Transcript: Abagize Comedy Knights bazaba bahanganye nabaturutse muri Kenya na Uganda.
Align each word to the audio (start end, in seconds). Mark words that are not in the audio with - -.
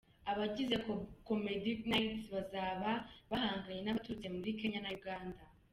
Abagize 0.31 0.75
Comedy 1.27 1.71
Knights 1.87 2.23
bazaba 2.33 2.89
bahanganye 3.29 3.81
nabaturutse 3.83 4.27
muri 4.35 4.49
Kenya 4.59 4.79
na 4.81 4.91
Uganda. 4.99 5.41